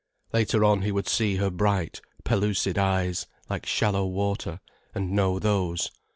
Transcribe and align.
Later 0.33 0.63
on 0.65 0.81
he 0.81 0.91
would 0.91 1.07
see 1.07 1.35
her 1.35 1.51
bright, 1.51 2.01
pellucid 2.23 2.75
eyes, 2.75 3.27
like 3.51 3.67
shallow 3.67 4.07
water, 4.07 4.59
and 4.95 5.11
know 5.11 5.37
those. 5.37 5.91